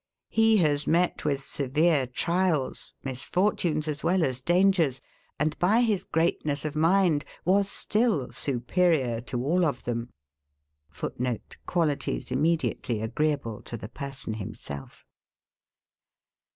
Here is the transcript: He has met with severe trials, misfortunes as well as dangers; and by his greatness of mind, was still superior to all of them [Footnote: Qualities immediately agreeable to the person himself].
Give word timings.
He 0.31 0.57
has 0.57 0.87
met 0.87 1.25
with 1.25 1.43
severe 1.43 2.07
trials, 2.07 2.95
misfortunes 3.03 3.87
as 3.87 4.03
well 4.03 4.23
as 4.23 4.41
dangers; 4.41 4.99
and 5.37 5.55
by 5.59 5.81
his 5.81 6.05
greatness 6.05 6.65
of 6.65 6.75
mind, 6.75 7.23
was 7.45 7.69
still 7.69 8.31
superior 8.31 9.21
to 9.21 9.45
all 9.45 9.63
of 9.63 9.83
them 9.83 10.09
[Footnote: 10.89 11.57
Qualities 11.67 12.31
immediately 12.31 12.99
agreeable 12.99 13.61
to 13.61 13.77
the 13.77 13.89
person 13.89 14.33
himself]. 14.33 15.05